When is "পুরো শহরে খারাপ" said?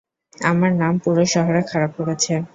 1.03-1.91